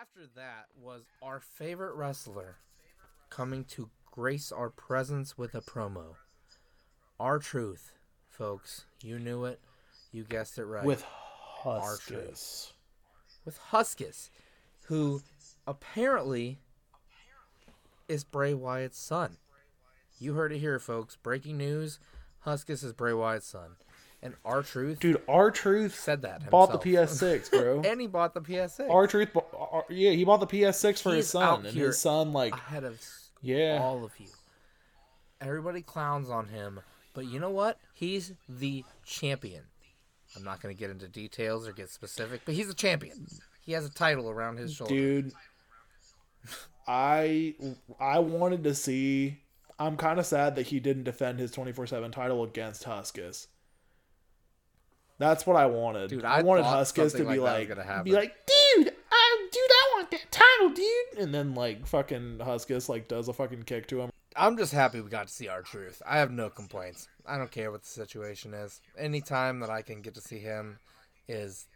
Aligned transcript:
after 0.00 0.28
that 0.36 0.66
was 0.80 1.02
our 1.22 1.40
favorite 1.40 1.94
wrestler 1.94 2.58
coming 3.30 3.64
to 3.64 3.90
grace 4.10 4.52
our 4.52 4.70
presence 4.70 5.36
with 5.36 5.54
a 5.54 5.60
promo. 5.60 6.14
R 7.18 7.38
Truth, 7.38 7.92
folks. 8.28 8.84
You 9.02 9.18
knew 9.18 9.44
it. 9.44 9.60
You 10.12 10.24
guessed 10.24 10.58
it 10.58 10.64
right. 10.64 10.84
With. 10.84 11.04
Huskus. 11.64 12.72
with 13.44 13.58
Huskus, 13.72 14.30
who 14.84 15.22
apparently 15.66 16.58
is 18.06 18.22
Bray 18.22 18.54
Wyatt's 18.54 19.00
son. 19.00 19.38
You 20.20 20.34
heard 20.34 20.52
it 20.52 20.58
here, 20.58 20.78
folks. 20.78 21.16
Breaking 21.16 21.56
news: 21.58 21.98
Huskus 22.46 22.84
is 22.84 22.92
Bray 22.92 23.12
Wyatt's 23.12 23.48
son, 23.48 23.76
and 24.22 24.34
R 24.44 24.62
Truth 24.62 25.00
Dude, 25.00 25.22
R 25.28 25.50
Truth 25.50 25.98
said 25.98 26.22
that 26.22 26.50
bought 26.50 26.72
the. 26.72 26.78
PS6, 26.78 27.50
bro. 27.50 27.82
and 27.84 28.00
he 28.00 28.06
bought 28.06 28.34
the 28.34 28.40
PS6 28.40 28.90
R 28.90 29.06
Truth, 29.06 29.30
yeah, 29.90 30.10
he 30.10 30.24
bought 30.24 30.40
the 30.40 30.46
PS6 30.46 31.02
for 31.02 31.14
his 31.14 31.28
son, 31.28 31.66
and 31.66 31.76
his 31.76 31.98
son 31.98 32.32
like, 32.32 32.52
ahead 32.52 32.84
of 32.84 33.00
yeah, 33.42 33.78
all 33.80 34.04
of 34.04 34.12
you. 34.18 34.26
Everybody 35.40 35.82
clowns 35.82 36.30
on 36.30 36.48
him, 36.48 36.80
but 37.14 37.26
you 37.26 37.38
know 37.38 37.50
what? 37.50 37.78
He's 37.94 38.32
the 38.48 38.84
champion. 39.04 39.62
I'm 40.36 40.44
not 40.44 40.60
going 40.60 40.74
to 40.74 40.78
get 40.78 40.90
into 40.90 41.08
details 41.08 41.66
or 41.66 41.72
get 41.72 41.88
specific, 41.90 42.42
but 42.44 42.54
he's 42.54 42.68
a 42.68 42.74
champion. 42.74 43.26
He 43.60 43.72
has 43.72 43.86
a 43.86 43.90
title 43.90 44.28
around 44.28 44.58
his 44.58 44.74
shoulder. 44.74 44.94
dude. 44.94 45.32
I 46.86 47.54
I 48.00 48.18
wanted 48.18 48.64
to 48.64 48.74
see. 48.74 49.42
I'm 49.78 49.96
kind 49.96 50.18
of 50.18 50.26
sad 50.26 50.56
that 50.56 50.66
he 50.66 50.80
didn't 50.80 51.04
defend 51.04 51.38
his 51.38 51.52
24/7 51.52 52.10
title 52.10 52.42
against 52.42 52.84
Huskus. 52.84 53.46
That's 55.18 55.46
what 55.46 55.56
I 55.56 55.66
wanted. 55.66 56.10
Dude, 56.10 56.24
I, 56.24 56.38
I 56.38 56.42
wanted 56.42 56.64
Huskus 56.64 57.12
to 57.12 57.18
be 57.18 57.24
like 57.24 57.40
like, 57.40 57.52
that 57.52 57.58
was 57.58 57.68
gonna 57.68 57.86
happen. 57.86 58.04
be 58.04 58.12
like, 58.12 58.34
dude, 58.46 58.94
I, 59.10 59.48
dude, 59.52 59.70
I 59.70 59.92
want 59.96 60.10
that 60.12 60.30
title, 60.30 60.70
dude. 60.70 61.18
And 61.24 61.34
then 61.34 61.54
like 61.54 61.86
fucking 61.86 62.38
Huskus 62.38 62.88
like 62.88 63.08
does 63.08 63.28
a 63.28 63.32
fucking 63.32 63.64
kick 63.64 63.88
to 63.88 64.00
him. 64.00 64.10
I'm 64.36 64.56
just 64.56 64.72
happy 64.72 65.00
we 65.00 65.10
got 65.10 65.26
to 65.26 65.32
see 65.32 65.48
R 65.48 65.62
Truth. 65.62 66.00
I 66.06 66.18
have 66.18 66.30
no 66.30 66.48
complaints. 66.48 67.08
I 67.26 67.36
don't 67.36 67.50
care 67.50 67.72
what 67.72 67.82
the 67.82 67.88
situation 67.88 68.54
is. 68.54 68.80
Anytime 68.96 69.58
that 69.60 69.70
I 69.70 69.82
can 69.82 70.00
get 70.00 70.14
to 70.14 70.20
see 70.20 70.38
him 70.38 70.78
is 71.26 71.66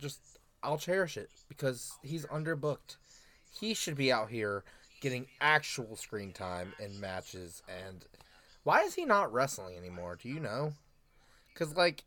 just 0.00 0.20
I'll 0.62 0.78
cherish 0.78 1.18
it 1.18 1.28
because 1.48 1.92
he's 2.02 2.24
underbooked. 2.26 2.96
He 3.60 3.74
should 3.74 3.96
be 3.96 4.10
out 4.10 4.30
here 4.30 4.64
getting 5.02 5.26
actual 5.42 5.96
screen 5.96 6.32
time 6.32 6.72
in 6.82 6.98
matches 6.98 7.62
and 7.68 8.06
why 8.62 8.80
is 8.80 8.94
he 8.94 9.04
not 9.04 9.30
wrestling 9.30 9.76
anymore? 9.76 10.16
Do 10.20 10.30
you 10.30 10.40
know? 10.40 10.72
Cuz 11.54 11.76
like 11.76 12.04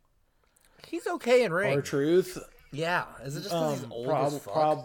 he's 0.86 1.06
okay 1.06 1.44
in 1.44 1.52
ring. 1.52 1.74
R 1.76 1.82
Truth. 1.82 2.38
Yeah, 2.70 3.04
is 3.24 3.36
it 3.36 3.42
just 3.42 3.54
he's 3.54 3.84
Um, 3.84 3.92
old 3.92 4.06
prob- 4.06 4.26
as 4.26 4.38
fuck? 4.40 4.52
prob- 4.54 4.84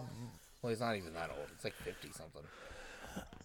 well, 0.62 0.70
he's 0.70 0.80
not 0.80 0.96
even 0.96 1.12
that 1.14 1.30
old. 1.30 1.46
It's 1.54 1.64
like 1.64 1.74
50 1.74 2.10
something. 2.12 2.42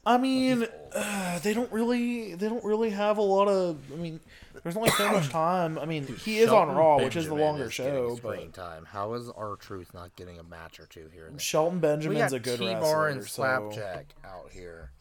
I 0.05 0.17
mean, 0.17 0.65
uh, 0.95 1.39
they 1.39 1.53
don't 1.53 1.71
really, 1.73 2.33
they 2.33 2.47
don't 2.47 2.63
really 2.63 2.89
have 2.91 3.17
a 3.17 3.21
lot 3.21 3.49
of. 3.49 3.77
I 3.91 3.95
mean, 3.97 4.21
there's 4.63 4.77
only 4.77 4.89
so 4.91 5.11
much 5.11 5.27
time. 5.29 5.77
I 5.77 5.83
mean, 5.85 6.07
he 6.07 6.39
is 6.39 6.49
on 6.49 6.67
Shelton 6.67 6.75
Raw, 6.77 6.97
which 7.03 7.17
is 7.17 7.27
the 7.27 7.35
longer 7.35 7.65
is 7.65 7.73
show. 7.73 8.17
But 8.23 8.53
time. 8.53 8.85
How 8.85 9.13
is 9.15 9.29
R 9.29 9.57
Truth 9.57 9.93
not 9.93 10.15
getting 10.15 10.39
a 10.39 10.43
match 10.43 10.79
or 10.79 10.85
two 10.85 11.09
here? 11.13 11.29
Shelton 11.37 11.79
Benjamin's 11.79 12.31
a 12.31 12.39
good 12.39 12.59
T-Bar 12.59 12.79
wrestler. 12.79 13.07
and 13.09 13.21
so- 13.23 13.27
Slapjack 13.43 14.15
out 14.23 14.49
here. 14.51 14.91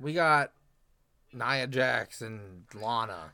We 0.00 0.14
got 0.14 0.50
Nia 1.34 1.66
Jax 1.66 2.22
and 2.22 2.64
Lana. 2.74 3.32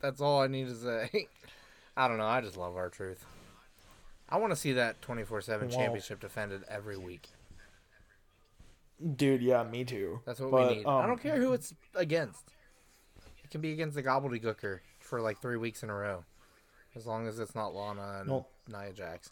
That's 0.00 0.20
all 0.20 0.40
I 0.40 0.46
need 0.46 0.68
to 0.68 0.74
say. 0.74 1.26
I 1.96 2.08
don't 2.08 2.18
know. 2.18 2.26
I 2.26 2.40
just 2.40 2.56
love 2.56 2.76
R 2.76 2.88
Truth. 2.88 3.24
I 4.28 4.38
want 4.38 4.52
to 4.52 4.56
see 4.56 4.72
that 4.74 5.02
twenty 5.02 5.24
four 5.24 5.40
seven 5.40 5.68
championship 5.70 6.20
defended 6.20 6.62
every 6.68 6.96
week. 6.96 7.28
Dude, 9.16 9.42
yeah, 9.42 9.62
me 9.64 9.84
too. 9.84 10.20
That's 10.26 10.40
what 10.40 10.50
But, 10.50 10.68
we 10.68 10.76
need. 10.76 10.86
I 10.86 11.02
um, 11.02 11.08
don't 11.08 11.22
care 11.22 11.36
who 11.36 11.52
it's 11.52 11.74
against. 11.94 12.44
It 13.42 13.50
can 13.50 13.60
be 13.60 13.72
against 13.72 13.94
the 13.94 14.02
gobbledygooker 14.02 14.80
for 15.00 15.20
like 15.20 15.40
three 15.40 15.56
weeks 15.56 15.82
in 15.82 15.90
a 15.90 15.94
row, 15.94 16.24
as 16.94 17.06
long 17.06 17.26
as 17.26 17.38
it's 17.38 17.54
not 17.54 17.74
Lana 17.74 18.18
and 18.20 18.30
Well- 18.30 18.48
Nia 18.68 18.92
Jax. 18.92 19.30